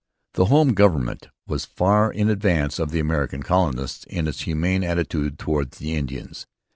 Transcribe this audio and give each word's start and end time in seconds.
The 0.33 0.45
home 0.45 0.73
government 0.73 1.27
was 1.45 1.63
far 1.65 2.11
in 2.11 2.27
advance 2.27 2.79
of 2.79 2.89
the 2.89 2.99
American 2.99 3.43
colonists 3.43 4.03
in 4.05 4.27
its 4.27 4.41
humane 4.41 4.83
attitude 4.83 5.37
towards 5.37 5.77
the 5.77 5.93
Indians. 5.95 6.47